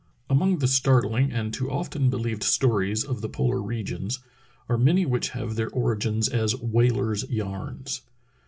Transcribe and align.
A 0.31 0.33
MONG 0.33 0.57
the 0.57 0.67
startling 0.67 1.31
and 1.31 1.53
too 1.53 1.69
often 1.69 2.09
believed 2.09 2.41
stories 2.41 3.05
/■^k 3.05 3.07
of 3.07 3.21
the 3.21 3.29
polar 3.29 3.61
regions 3.61 4.17
are 4.67 4.75
many 4.75 5.05
which 5.05 5.29
have 5.29 5.53
their 5.53 5.69
origin 5.69 6.21
as 6.33 6.55
whalers' 6.55 7.29
*'yarns." 7.29 8.01